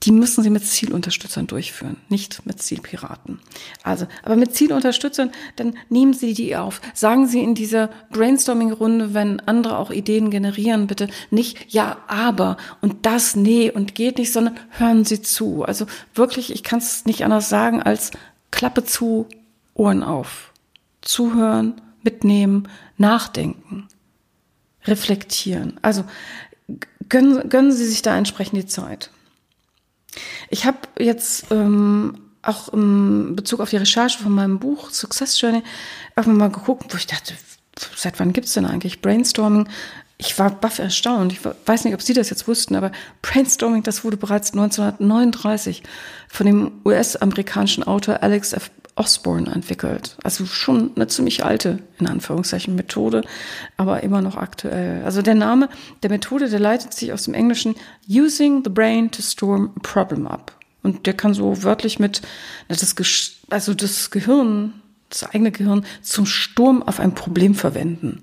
die 0.05 0.11
müssen 0.11 0.43
Sie 0.43 0.51
mit 0.51 0.65
Zielunterstützern 0.65 1.47
durchführen, 1.47 1.97
nicht 2.09 2.45
mit 2.45 2.61
Zielpiraten. 2.61 3.39
Also, 3.83 4.05
aber 4.23 4.35
mit 4.35 4.55
Zielunterstützern, 4.55 5.31
dann 5.55 5.75
nehmen 5.89 6.13
Sie 6.13 6.33
die 6.33 6.55
auf. 6.55 6.79
Sagen 6.93 7.27
Sie 7.27 7.41
in 7.41 7.55
dieser 7.55 7.89
Brainstorming-Runde, 8.11 9.15
wenn 9.15 9.39
andere 9.41 9.79
auch 9.79 9.89
Ideen 9.89 10.29
generieren, 10.29 10.85
bitte 10.85 11.09
nicht 11.31 11.73
ja, 11.73 11.97
aber 12.07 12.57
und 12.81 13.05
das, 13.05 13.35
nee 13.35 13.71
und 13.71 13.95
geht 13.95 14.19
nicht, 14.19 14.31
sondern 14.31 14.57
hören 14.69 15.05
Sie 15.05 15.21
zu. 15.21 15.63
Also 15.63 15.87
wirklich, 16.13 16.53
ich 16.53 16.63
kann 16.63 16.79
es 16.79 17.05
nicht 17.05 17.23
anders 17.23 17.49
sagen 17.49 17.81
als 17.81 18.11
Klappe 18.51 18.83
zu, 18.83 19.27
Ohren 19.73 20.03
auf. 20.03 20.51
Zuhören, 21.01 21.81
mitnehmen, 22.03 22.67
nachdenken, 22.97 23.87
reflektieren. 24.85 25.79
Also 25.81 26.05
gönnen, 27.09 27.49
gönnen 27.49 27.71
Sie 27.71 27.85
sich 27.85 28.01
da 28.01 28.15
entsprechend 28.17 28.57
die 28.57 28.67
Zeit. 28.67 29.09
Ich 30.49 30.65
habe 30.65 30.77
jetzt 30.99 31.47
ähm, 31.51 32.17
auch 32.41 32.69
im 32.69 33.35
Bezug 33.35 33.59
auf 33.59 33.69
die 33.69 33.77
Recherche 33.77 34.19
von 34.19 34.31
meinem 34.31 34.59
Buch 34.59 34.89
Success 34.91 35.39
Journey 35.39 35.63
irgendwann 36.15 36.37
mal 36.37 36.51
geguckt, 36.51 36.93
wo 36.93 36.97
ich 36.97 37.07
dachte, 37.07 37.33
seit 37.95 38.19
wann 38.19 38.33
gibt's 38.33 38.53
denn 38.53 38.65
eigentlich 38.65 39.01
Brainstorming? 39.01 39.67
Ich 40.17 40.39
war 40.39 40.49
baff 40.49 40.79
erstaunt. 40.79 41.33
Ich 41.33 41.39
weiß 41.43 41.83
nicht, 41.83 41.93
ob 41.93 42.01
Sie 42.01 42.13
das 42.13 42.29
jetzt 42.29 42.47
wussten, 42.47 42.75
aber 42.75 42.91
Brainstorming, 43.21 43.83
das 43.83 44.05
wurde 44.05 44.15
bereits 44.15 44.53
1939 44.53 45.83
von 46.29 46.45
dem 46.45 46.71
US-amerikanischen 46.85 47.83
Autor 47.83 48.23
Alex 48.23 48.53
F. 48.53 48.71
Osborne 48.95 49.51
entwickelt. 49.51 50.17
Also 50.23 50.45
schon 50.45 50.91
eine 50.95 51.07
ziemlich 51.07 51.43
alte, 51.43 51.79
in 51.99 52.07
Anführungszeichen, 52.07 52.75
Methode, 52.75 53.23
aber 53.75 54.03
immer 54.03 54.21
noch 54.21 54.37
aktuell. 54.37 55.03
Also 55.03 55.21
der 55.21 55.35
Name 55.35 55.69
der 56.01 56.09
Methode, 56.09 56.49
der 56.49 56.59
leitet 56.59 56.93
sich 56.93 57.11
aus 57.11 57.23
dem 57.23 57.33
Englischen 57.33 57.75
Using 58.09 58.63
the 58.63 58.69
Brain 58.69 59.11
to 59.11 59.21
Storm 59.21 59.71
a 59.75 59.79
Problem 59.81 60.27
ab. 60.27 60.57
Und 60.81 61.07
der 61.07 61.13
kann 61.13 61.33
so 61.33 61.63
wörtlich 61.63 61.99
mit, 61.99 62.21
das, 62.67 62.95
also 63.49 63.73
das 63.73 64.11
Gehirn, 64.11 64.73
das 65.09 65.23
eigene 65.23 65.51
Gehirn 65.51 65.85
zum 66.01 66.25
Sturm 66.25 66.83
auf 66.83 66.99
ein 66.99 67.15
Problem 67.15 67.55
verwenden. 67.55 68.21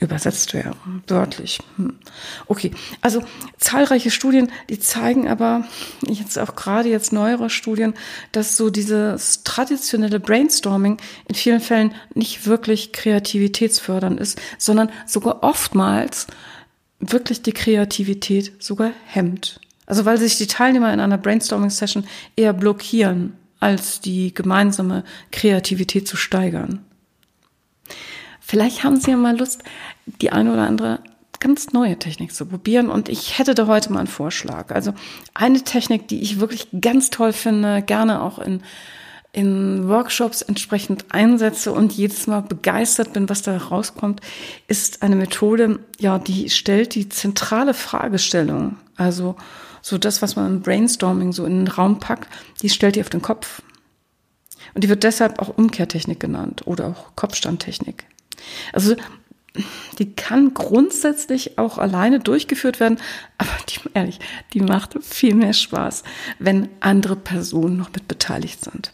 Übersetzt 0.00 0.54
wäre, 0.54 0.74
wörtlich. 1.08 1.58
Hm. 1.76 1.98
Okay, 2.46 2.70
also 3.00 3.24
zahlreiche 3.58 4.12
Studien, 4.12 4.52
die 4.70 4.78
zeigen 4.78 5.26
aber, 5.26 5.64
jetzt 6.06 6.38
auch 6.38 6.54
gerade 6.54 6.88
jetzt 6.88 7.12
neuere 7.12 7.50
Studien, 7.50 7.94
dass 8.30 8.56
so 8.56 8.70
dieses 8.70 9.42
traditionelle 9.42 10.20
Brainstorming 10.20 10.98
in 11.26 11.34
vielen 11.34 11.60
Fällen 11.60 11.94
nicht 12.14 12.46
wirklich 12.46 12.92
kreativitätsfördernd 12.92 14.20
ist, 14.20 14.40
sondern 14.56 14.90
sogar 15.04 15.42
oftmals 15.42 16.28
wirklich 17.00 17.42
die 17.42 17.52
Kreativität 17.52 18.52
sogar 18.62 18.92
hemmt. 19.06 19.60
Also 19.86 20.04
weil 20.04 20.18
sich 20.18 20.36
die 20.36 20.46
Teilnehmer 20.46 20.92
in 20.92 21.00
einer 21.00 21.18
Brainstorming-Session 21.18 22.06
eher 22.36 22.52
blockieren, 22.52 23.32
als 23.58 24.00
die 24.00 24.32
gemeinsame 24.32 25.02
Kreativität 25.32 26.06
zu 26.06 26.16
steigern. 26.16 26.84
Vielleicht 28.48 28.82
haben 28.82 28.98
Sie 28.98 29.10
ja 29.10 29.18
mal 29.18 29.38
Lust, 29.38 29.62
die 30.06 30.32
eine 30.32 30.50
oder 30.50 30.66
andere 30.66 31.00
ganz 31.38 31.74
neue 31.74 31.98
Technik 31.98 32.34
zu 32.34 32.46
probieren. 32.46 32.88
Und 32.88 33.10
ich 33.10 33.38
hätte 33.38 33.54
da 33.54 33.66
heute 33.66 33.92
mal 33.92 33.98
einen 33.98 34.08
Vorschlag. 34.08 34.74
Also 34.74 34.94
eine 35.34 35.64
Technik, 35.64 36.08
die 36.08 36.22
ich 36.22 36.40
wirklich 36.40 36.68
ganz 36.80 37.10
toll 37.10 37.34
finde, 37.34 37.82
gerne 37.82 38.22
auch 38.22 38.38
in, 38.38 38.62
in 39.32 39.86
Workshops 39.86 40.40
entsprechend 40.40 41.04
einsetze 41.10 41.72
und 41.72 41.92
jedes 41.92 42.26
Mal 42.26 42.40
begeistert 42.40 43.12
bin, 43.12 43.28
was 43.28 43.42
da 43.42 43.54
rauskommt, 43.54 44.22
ist 44.66 45.02
eine 45.02 45.16
Methode, 45.16 45.80
ja, 46.00 46.18
die 46.18 46.48
stellt 46.48 46.94
die 46.94 47.10
zentrale 47.10 47.74
Fragestellung. 47.74 48.78
Also 48.96 49.36
so 49.82 49.98
das, 49.98 50.22
was 50.22 50.36
man 50.36 50.46
im 50.46 50.62
Brainstorming 50.62 51.34
so 51.34 51.44
in 51.44 51.66
den 51.66 51.68
Raum 51.68 51.98
packt, 51.98 52.28
die 52.62 52.70
stellt 52.70 52.96
die 52.96 53.02
auf 53.02 53.10
den 53.10 53.20
Kopf. 53.20 53.60
Und 54.72 54.84
die 54.84 54.88
wird 54.88 55.04
deshalb 55.04 55.38
auch 55.38 55.58
Umkehrtechnik 55.58 56.18
genannt 56.18 56.62
oder 56.64 56.86
auch 56.86 57.14
Kopfstandtechnik. 57.14 58.06
Also 58.72 58.96
die 59.98 60.14
kann 60.14 60.54
grundsätzlich 60.54 61.58
auch 61.58 61.78
alleine 61.78 62.20
durchgeführt 62.20 62.78
werden, 62.78 62.98
aber 63.38 63.50
die, 63.68 63.80
ehrlich, 63.94 64.20
die 64.52 64.60
macht 64.60 64.96
viel 65.02 65.34
mehr 65.34 65.52
Spaß, 65.52 66.04
wenn 66.38 66.68
andere 66.80 67.16
Personen 67.16 67.76
noch 67.76 67.92
mit 67.92 68.06
beteiligt 68.06 68.62
sind. 68.62 68.92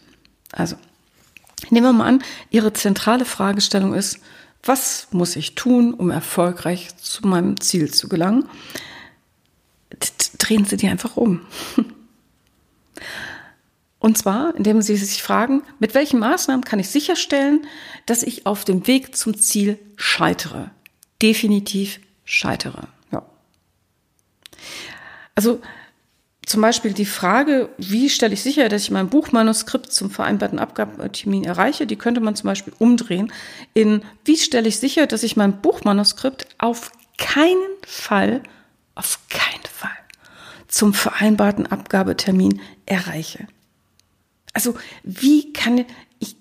Also, 0.51 0.75
nehmen 1.69 1.85
wir 1.85 1.93
mal 1.93 2.07
an, 2.07 2.23
Ihre 2.49 2.73
zentrale 2.73 3.25
Fragestellung 3.25 3.93
ist, 3.93 4.19
was 4.63 5.09
muss 5.11 5.35
ich 5.35 5.53
tun, 5.53 5.93
um 5.93 6.09
erfolgreich 6.09 6.97
zu 6.97 7.27
meinem 7.27 7.59
Ziel 7.59 7.93
zu 7.93 8.09
gelangen? 8.09 8.49
Drehen 10.39 10.65
Sie 10.65 10.77
die 10.77 10.87
einfach 10.87 11.17
um. 11.17 11.41
Und 14.05 14.19
zwar, 14.19 14.53
indem 14.55 14.83
Sie 14.83 14.97
sich 14.97 15.23
fragen, 15.23 15.63
mit 15.79 15.95
welchen 15.95 16.19
Maßnahmen 16.19 16.63
kann 16.63 16.77
ich 16.77 16.89
sicherstellen, 16.89 17.65
dass 18.05 18.21
ich 18.21 18.45
auf 18.45 18.63
dem 18.63 18.85
Weg 18.85 19.15
zum 19.15 19.35
Ziel 19.35 19.79
scheitere? 19.95 20.69
Definitiv 21.23 21.99
scheitere. 22.23 22.87
Ja. 23.11 23.25
Also 25.33 25.59
zum 26.45 26.61
Beispiel 26.61 26.93
die 26.93 27.07
Frage, 27.07 27.69
wie 27.79 28.11
stelle 28.11 28.35
ich 28.35 28.43
sicher, 28.43 28.69
dass 28.69 28.83
ich 28.83 28.91
mein 28.91 29.09
Buchmanuskript 29.09 29.91
zum 29.91 30.11
vereinbarten 30.11 30.59
Abgabetermin 30.59 31.43
erreiche, 31.43 31.87
die 31.87 31.95
könnte 31.95 32.21
man 32.21 32.35
zum 32.35 32.45
Beispiel 32.45 32.73
umdrehen 32.77 33.33
in, 33.73 34.03
wie 34.23 34.37
stelle 34.37 34.67
ich 34.67 34.77
sicher, 34.77 35.07
dass 35.07 35.23
ich 35.23 35.35
mein 35.35 35.61
Buchmanuskript 35.61 36.45
auf 36.59 36.91
keinen 37.17 37.57
Fall, 37.87 38.43
auf 38.93 39.17
keinen 39.29 39.65
Fall 39.73 39.97
zum 40.67 40.93
vereinbarten 40.93 41.65
Abgabetermin 41.65 42.61
erreiche. 42.85 43.47
Also 44.55 44.75
wie 45.03 45.51
kann 45.51 45.85
ich 46.17 46.37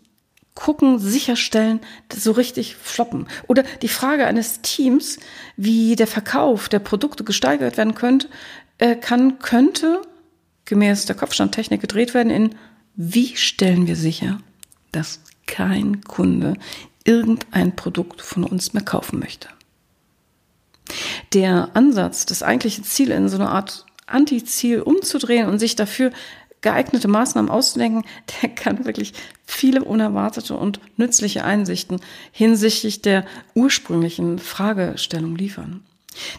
gucken, 0.54 1.00
sicherstellen, 1.00 1.80
so 2.10 2.30
richtig 2.32 2.76
floppen? 2.76 3.26
Oder 3.48 3.64
die 3.82 3.88
Frage 3.88 4.26
eines 4.26 4.62
Teams, 4.62 5.18
wie 5.56 5.96
der 5.96 6.06
Verkauf 6.06 6.68
der 6.68 6.78
Produkte 6.78 7.24
gesteigert 7.24 7.76
werden 7.76 7.96
könnte, 7.96 8.28
äh, 8.78 8.94
kann, 8.94 9.40
könnte 9.40 10.00
gemäß 10.64 11.06
der 11.06 11.16
Kopfstandtechnik 11.16 11.80
gedreht 11.80 12.14
werden 12.14 12.30
in, 12.30 12.54
wie 12.94 13.36
stellen 13.36 13.88
wir 13.88 13.96
sicher, 13.96 14.40
dass 14.92 15.20
kein 15.46 16.02
Kunde 16.02 16.54
irgendein 17.04 17.74
Produkt 17.74 18.22
von 18.22 18.44
uns 18.44 18.74
mehr 18.74 18.84
kaufen 18.84 19.18
möchte. 19.18 19.48
Der 21.32 21.70
Ansatz, 21.74 22.26
das 22.26 22.44
eigentliche 22.44 22.82
Ziel 22.82 23.10
in 23.10 23.28
so 23.28 23.36
eine 23.36 23.48
Art 23.48 23.84
Antiziel 24.06 24.82
umzudrehen 24.82 25.48
und 25.48 25.58
sich 25.58 25.76
dafür 25.76 26.12
geeignete 26.64 27.06
Maßnahmen 27.06 27.50
auszudenken, 27.50 28.02
der 28.42 28.48
kann 28.48 28.84
wirklich 28.84 29.12
viele 29.46 29.84
unerwartete 29.84 30.56
und 30.56 30.80
nützliche 30.96 31.44
Einsichten 31.44 32.00
hinsichtlich 32.32 33.02
der 33.02 33.24
ursprünglichen 33.54 34.40
Fragestellung 34.40 35.36
liefern. 35.36 35.84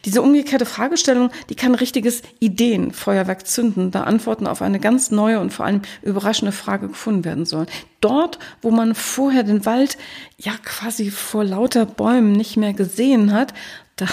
Diese 0.06 0.22
umgekehrte 0.22 0.66
Fragestellung, 0.66 1.32
die 1.50 1.56
kann 1.56 1.76
richtiges 1.76 2.22
Ideenfeuerwerk 2.40 3.46
zünden, 3.46 3.92
da 3.92 4.04
Antworten 4.04 4.48
auf 4.48 4.62
eine 4.62 4.80
ganz 4.80 5.12
neue 5.12 5.40
und 5.40 5.52
vor 5.52 5.66
allem 5.66 5.82
überraschende 6.02 6.54
Frage 6.54 6.88
gefunden 6.88 7.26
werden 7.26 7.46
sollen. 7.46 7.68
Dort, 8.00 8.40
wo 8.62 8.72
man 8.72 8.96
vorher 8.96 9.44
den 9.44 9.66
Wald 9.66 9.98
ja 10.38 10.54
quasi 10.64 11.12
vor 11.12 11.44
lauter 11.44 11.86
Bäumen 11.86 12.32
nicht 12.32 12.56
mehr 12.56 12.74
gesehen 12.74 13.34
hat, 13.34 13.54
da, 13.98 14.08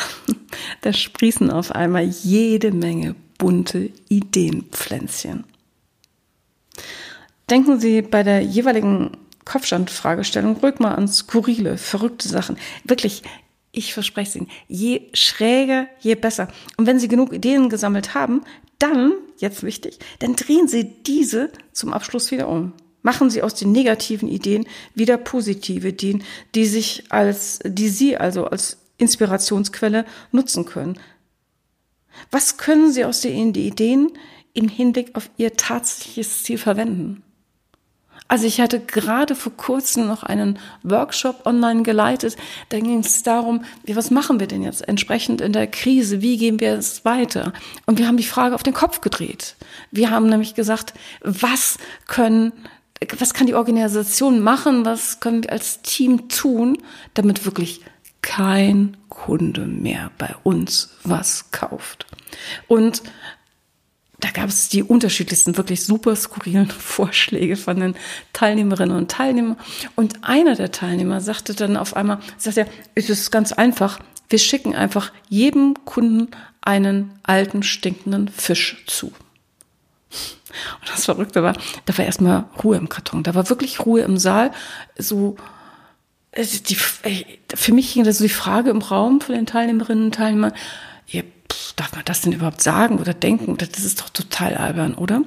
da 0.80 0.92
sprießen 0.92 1.50
auf 1.50 1.72
einmal 1.72 2.04
jede 2.04 2.72
Menge 2.72 3.14
bunte 3.38 3.90
Ideenpflänzchen. 4.08 5.44
Denken 7.50 7.80
Sie 7.80 8.02
bei 8.02 8.22
der 8.22 8.40
jeweiligen 8.40 9.16
Kopfstandfragestellung 9.44 10.56
ruhig 10.56 10.78
mal 10.78 10.94
an 10.94 11.08
skurrile, 11.08 11.76
verrückte 11.76 12.28
Sachen. 12.28 12.56
Wirklich, 12.84 13.22
ich 13.72 13.92
verspreche 13.92 14.28
es 14.28 14.36
Ihnen, 14.36 14.50
je 14.68 15.08
schräger, 15.14 15.86
je 16.00 16.14
besser. 16.14 16.48
Und 16.76 16.86
wenn 16.86 16.98
Sie 16.98 17.08
genug 17.08 17.32
Ideen 17.32 17.68
gesammelt 17.68 18.14
haben, 18.14 18.42
dann, 18.78 19.12
jetzt 19.38 19.62
wichtig, 19.62 19.98
dann 20.18 20.36
drehen 20.36 20.68
Sie 20.68 20.84
diese 20.84 21.50
zum 21.72 21.92
Abschluss 21.92 22.30
wieder 22.30 22.48
um. 22.48 22.72
Machen 23.02 23.30
Sie 23.30 23.42
aus 23.42 23.54
den 23.54 23.72
negativen 23.72 24.28
Ideen 24.28 24.66
wieder 24.94 25.16
positive 25.16 25.88
Ideen, 25.88 26.22
die 26.54 26.66
sich 26.66 27.04
als, 27.10 27.58
die 27.64 27.88
Sie 27.88 28.16
also 28.16 28.46
als 28.46 28.78
Inspirationsquelle 28.98 30.04
nutzen 30.30 30.64
können. 30.64 30.98
Was 32.30 32.58
können 32.58 32.92
Sie 32.92 33.04
aus 33.04 33.20
den 33.20 33.54
Ideen 33.54 34.12
im 34.54 34.68
Hinblick 34.68 35.14
auf 35.14 35.30
Ihr 35.36 35.56
tatsächliches 35.56 36.42
Ziel 36.42 36.58
verwenden? 36.58 37.22
Also 38.32 38.46
ich 38.46 38.62
hatte 38.62 38.80
gerade 38.80 39.34
vor 39.34 39.52
kurzem 39.52 40.06
noch 40.06 40.22
einen 40.22 40.58
Workshop 40.82 41.44
online 41.44 41.82
geleitet. 41.82 42.36
Da 42.70 42.80
ging 42.80 43.00
es 43.00 43.22
darum, 43.22 43.64
was 43.86 44.10
machen 44.10 44.40
wir 44.40 44.46
denn 44.46 44.62
jetzt 44.62 44.88
entsprechend 44.88 45.42
in 45.42 45.52
der 45.52 45.66
Krise? 45.66 46.22
Wie 46.22 46.38
gehen 46.38 46.58
wir 46.58 46.72
es 46.72 47.04
weiter? 47.04 47.52
Und 47.84 47.98
wir 47.98 48.06
haben 48.06 48.16
die 48.16 48.22
Frage 48.22 48.54
auf 48.54 48.62
den 48.62 48.72
Kopf 48.72 49.02
gedreht. 49.02 49.56
Wir 49.90 50.10
haben 50.10 50.30
nämlich 50.30 50.54
gesagt, 50.54 50.94
was 51.20 51.76
können 52.06 52.52
was 53.18 53.34
kann 53.34 53.48
die 53.48 53.54
Organisation 53.54 54.40
machen? 54.40 54.84
Was 54.84 55.20
können 55.20 55.42
wir 55.42 55.52
als 55.52 55.82
Team 55.82 56.28
tun, 56.28 56.78
damit 57.14 57.44
wirklich 57.44 57.80
kein 58.22 58.96
Kunde 59.08 59.66
mehr 59.66 60.10
bei 60.16 60.34
uns 60.42 60.96
was 61.02 61.50
kauft? 61.50 62.06
Und 62.66 63.02
da 64.22 64.30
gab 64.30 64.48
es 64.48 64.68
die 64.68 64.84
unterschiedlichsten, 64.84 65.56
wirklich 65.56 65.84
super 65.84 66.14
skurrilen 66.14 66.70
Vorschläge 66.70 67.56
von 67.56 67.80
den 67.80 67.96
Teilnehmerinnen 68.32 68.96
und 68.96 69.10
Teilnehmern. 69.10 69.58
Und 69.96 70.24
einer 70.24 70.54
der 70.54 70.70
Teilnehmer 70.70 71.20
sagte 71.20 71.54
dann 71.54 71.76
auf 71.76 71.96
einmal, 71.96 72.20
sagt 72.38 72.56
er, 72.56 72.66
es 72.94 73.10
ist 73.10 73.32
ganz 73.32 73.52
einfach, 73.52 73.98
wir 74.28 74.38
schicken 74.38 74.74
einfach 74.74 75.12
jedem 75.28 75.74
Kunden 75.84 76.28
einen 76.60 77.10
alten, 77.24 77.64
stinkenden 77.64 78.28
Fisch 78.28 78.84
zu. 78.86 79.06
Und 79.08 80.88
das 80.88 81.06
Verrückte 81.06 81.42
war, 81.42 81.56
da 81.86 81.98
war 81.98 82.04
erstmal 82.04 82.44
Ruhe 82.62 82.76
im 82.76 82.88
Karton. 82.88 83.24
Da 83.24 83.34
war 83.34 83.48
wirklich 83.48 83.84
Ruhe 83.84 84.02
im 84.02 84.18
Saal. 84.18 84.52
So, 84.96 85.36
die, 86.36 86.76
für 86.76 87.74
mich 87.74 87.92
ging 87.92 88.04
da 88.04 88.12
so 88.12 88.22
die 88.22 88.30
Frage 88.30 88.70
im 88.70 88.82
Raum 88.82 89.20
von 89.20 89.34
den 89.34 89.46
Teilnehmerinnen 89.46 90.04
und 90.06 90.14
Teilnehmern, 90.14 90.52
darf 91.76 91.92
man 91.92 92.04
das 92.04 92.20
denn 92.20 92.32
überhaupt 92.32 92.62
sagen 92.62 92.98
oder 92.98 93.14
denken? 93.14 93.56
Das 93.56 93.70
ist 93.70 94.00
doch 94.00 94.08
total 94.08 94.56
albern, 94.56 94.94
oder? 94.94 95.22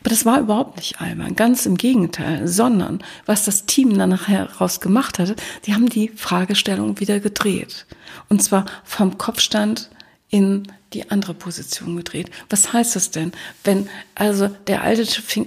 Aber 0.00 0.10
das 0.10 0.24
war 0.24 0.40
überhaupt 0.40 0.76
nicht 0.76 1.00
albern, 1.00 1.36
ganz 1.36 1.66
im 1.66 1.76
Gegenteil, 1.76 2.48
sondern 2.48 3.04
was 3.26 3.44
das 3.44 3.66
Team 3.66 3.96
dann 3.96 4.10
nachher 4.10 4.50
raus 4.52 4.80
gemacht 4.80 5.18
hatte, 5.18 5.36
die 5.66 5.74
haben 5.74 5.88
die 5.88 6.08
Fragestellung 6.08 6.98
wieder 7.00 7.20
gedreht. 7.20 7.86
Und 8.28 8.42
zwar 8.42 8.66
vom 8.84 9.18
Kopfstand 9.18 9.90
in 10.30 10.66
die 10.94 11.10
andere 11.10 11.34
Position 11.34 11.96
gedreht. 11.96 12.30
Was 12.50 12.72
heißt 12.72 12.96
das 12.96 13.10
denn? 13.10 13.32
Wenn 13.64 13.88
also 14.14 14.48
der 14.48 14.82
alte 14.82 15.06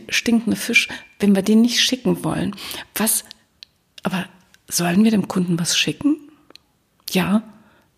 stinkende 0.09 0.55
Fisch, 0.55 0.87
wenn 1.19 1.35
wir 1.35 1.41
den 1.41 1.61
nicht 1.61 1.81
schicken 1.81 2.23
wollen, 2.23 2.55
was, 2.93 3.25
aber 4.03 4.25
sollen 4.67 5.03
wir 5.03 5.11
dem 5.11 5.27
Kunden 5.27 5.59
was 5.59 5.77
schicken? 5.77 6.17
Ja, 7.09 7.43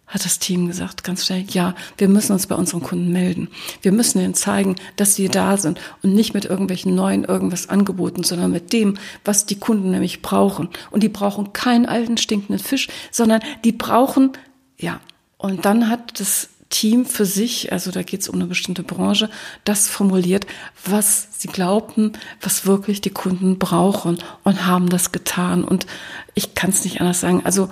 hat 0.07 0.23
das 0.23 0.39
Team 0.39 0.67
gesagt, 0.67 1.03
ganz 1.03 1.25
schnell, 1.25 1.45
ja, 1.49 1.75
wir 1.97 2.07
müssen 2.07 2.31
uns 2.31 2.47
bei 2.47 2.55
unseren 2.55 2.81
Kunden 2.81 3.11
melden. 3.11 3.49
Wir 3.81 3.91
müssen 3.91 4.19
ihnen 4.19 4.33
zeigen, 4.33 4.77
dass 4.95 5.15
sie 5.15 5.27
da 5.27 5.57
sind 5.57 5.79
und 6.01 6.13
nicht 6.13 6.33
mit 6.33 6.45
irgendwelchen 6.45 6.95
neuen 6.95 7.25
irgendwas 7.25 7.67
angeboten, 7.67 8.23
sondern 8.23 8.51
mit 8.51 8.71
dem, 8.71 8.97
was 9.25 9.45
die 9.45 9.59
Kunden 9.59 9.91
nämlich 9.91 10.21
brauchen. 10.21 10.69
Und 10.91 11.03
die 11.03 11.09
brauchen 11.09 11.51
keinen 11.51 11.85
alten 11.85 12.17
stinkenden 12.17 12.63
Fisch, 12.63 12.87
sondern 13.11 13.41
die 13.65 13.73
brauchen, 13.73 14.31
ja, 14.77 15.01
und 15.37 15.65
dann 15.65 15.89
hat 15.89 16.19
das 16.19 16.49
Team 16.69 17.05
für 17.05 17.25
sich, 17.25 17.71
also 17.71 17.91
da 17.91 18.03
geht 18.03 18.21
es 18.21 18.29
um 18.29 18.35
eine 18.35 18.47
bestimmte 18.47 18.83
Branche, 18.83 19.29
das 19.63 19.87
formuliert, 19.87 20.47
was 20.85 21.27
sie 21.37 21.47
glaubten, 21.47 22.13
was 22.41 22.65
wirklich 22.65 23.01
die 23.01 23.09
Kunden 23.09 23.57
brauchen 23.57 24.17
und 24.43 24.65
haben 24.65 24.89
das 24.89 25.11
getan. 25.11 25.63
Und 25.63 25.85
ich 26.33 26.55
kann 26.55 26.71
es 26.71 26.83
nicht 26.83 26.99
anders 26.99 27.21
sagen. 27.21 27.41
Also 27.45 27.69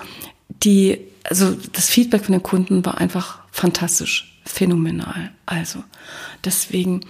die 0.64 1.00
also 1.30 1.56
das 1.74 1.90
Feedback 1.90 2.26
von 2.26 2.34
den 2.34 2.44
Kunden 2.44 2.86
war 2.86 3.00
einfach 3.00 3.40
fantastisch, 3.52 4.40
phänomenal. 4.46 5.32
Also 5.46 5.84
deswegen, 6.44 7.02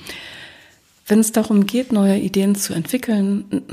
wenn 1.07 1.19
es 1.19 1.31
darum 1.31 1.65
geht, 1.65 1.91
neue 1.91 2.17
Ideen 2.17 2.55
zu 2.55 2.73
entwickeln, 2.73 3.63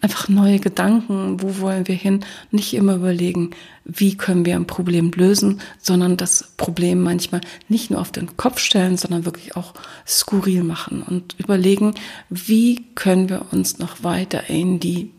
einfach 0.00 0.28
neue 0.28 0.58
Gedanken, 0.58 1.40
wo 1.42 1.60
wollen 1.60 1.86
wir 1.86 1.94
hin, 1.94 2.24
nicht 2.50 2.74
immer 2.74 2.96
überlegen, 2.96 3.50
wie 3.84 4.16
können 4.16 4.44
wir 4.44 4.56
ein 4.56 4.66
Problem 4.66 5.10
lösen, 5.14 5.60
sondern 5.80 6.16
das 6.16 6.52
Problem 6.56 7.02
manchmal 7.02 7.42
nicht 7.68 7.90
nur 7.90 8.00
auf 8.00 8.10
den 8.10 8.36
Kopf 8.36 8.58
stellen, 8.58 8.96
sondern 8.96 9.24
wirklich 9.24 9.56
auch 9.56 9.74
skurril 10.06 10.64
machen 10.64 11.02
und 11.02 11.36
überlegen, 11.38 11.94
wie 12.30 12.84
können 12.94 13.28
wir 13.28 13.46
uns 13.52 13.78
noch 13.78 14.02
weiter 14.02 14.48
in 14.48 14.80
die 14.80 15.10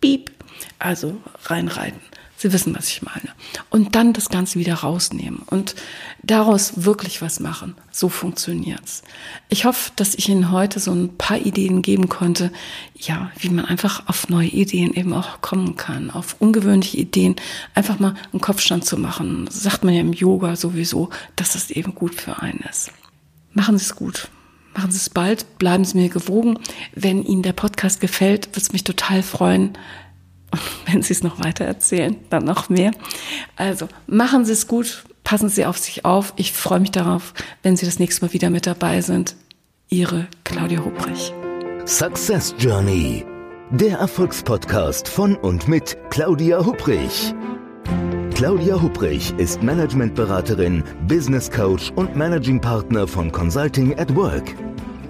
Beep, 0.00 0.32
also 0.78 1.16
reinreiten. 1.44 2.00
Sie 2.44 2.52
wissen, 2.52 2.76
was 2.76 2.88
ich 2.88 3.00
meine. 3.00 3.30
Und 3.70 3.94
dann 3.94 4.12
das 4.12 4.28
Ganze 4.28 4.58
wieder 4.58 4.74
rausnehmen 4.74 5.38
und 5.46 5.74
daraus 6.22 6.84
wirklich 6.84 7.22
was 7.22 7.40
machen. 7.40 7.74
So 7.90 8.10
funktioniert's. 8.10 9.02
Ich 9.48 9.64
hoffe, 9.64 9.92
dass 9.96 10.14
ich 10.14 10.28
Ihnen 10.28 10.50
heute 10.50 10.78
so 10.78 10.92
ein 10.92 11.16
paar 11.16 11.38
Ideen 11.38 11.80
geben 11.80 12.10
konnte, 12.10 12.52
ja, 12.96 13.30
wie 13.38 13.48
man 13.48 13.64
einfach 13.64 14.08
auf 14.08 14.28
neue 14.28 14.48
Ideen 14.48 14.92
eben 14.92 15.14
auch 15.14 15.40
kommen 15.40 15.76
kann, 15.76 16.10
auf 16.10 16.36
ungewöhnliche 16.38 16.98
Ideen, 16.98 17.36
einfach 17.74 17.98
mal 17.98 18.12
einen 18.30 18.42
Kopfstand 18.42 18.84
zu 18.84 18.98
machen. 18.98 19.46
Das 19.46 19.62
sagt 19.62 19.82
man 19.82 19.94
ja 19.94 20.02
im 20.02 20.12
Yoga 20.12 20.54
sowieso, 20.54 21.08
dass 21.36 21.54
es 21.54 21.70
eben 21.70 21.94
gut 21.94 22.14
für 22.14 22.42
einen 22.42 22.62
ist. 22.70 22.92
Machen 23.54 23.78
Sie 23.78 23.86
es 23.86 23.96
gut. 23.96 24.28
Machen 24.74 24.90
Sie 24.90 24.98
es 24.98 25.08
bald, 25.08 25.58
bleiben 25.58 25.86
Sie 25.86 25.96
mir 25.96 26.10
gewogen. 26.10 26.58
Wenn 26.94 27.24
Ihnen 27.24 27.42
der 27.42 27.54
Podcast 27.54 28.02
gefällt, 28.02 28.48
würde 28.48 28.60
es 28.60 28.72
mich 28.74 28.84
total 28.84 29.22
freuen, 29.22 29.78
wenn 30.86 31.02
Sie 31.02 31.12
es 31.12 31.22
noch 31.22 31.42
weiter 31.42 31.64
erzählen, 31.64 32.16
dann 32.30 32.44
noch 32.44 32.68
mehr. 32.68 32.92
Also 33.56 33.88
machen 34.06 34.44
Sie 34.44 34.52
es 34.52 34.66
gut, 34.66 35.04
passen 35.22 35.48
Sie 35.48 35.64
auf 35.64 35.78
sich 35.78 36.04
auf. 36.04 36.32
Ich 36.36 36.52
freue 36.52 36.80
mich 36.80 36.90
darauf, 36.90 37.34
wenn 37.62 37.76
Sie 37.76 37.86
das 37.86 37.98
nächste 37.98 38.24
Mal 38.24 38.32
wieder 38.32 38.50
mit 38.50 38.66
dabei 38.66 39.00
sind. 39.00 39.36
Ihre 39.88 40.26
Claudia 40.44 40.84
Hubrich. 40.84 41.32
Success 41.86 42.54
Journey. 42.58 43.24
Der 43.70 43.98
Erfolgspodcast 43.98 45.08
von 45.08 45.36
und 45.36 45.68
mit 45.68 45.96
Claudia 46.10 46.64
Hubrich. 46.64 47.34
Claudia 48.34 48.80
Hubrich 48.80 49.32
ist 49.36 49.62
Managementberaterin, 49.62 50.82
Business 51.06 51.50
Coach 51.50 51.92
und 51.94 52.16
Managing 52.16 52.60
Partner 52.60 53.06
von 53.06 53.30
Consulting 53.30 53.98
at 53.98 54.14
Work. 54.16 54.54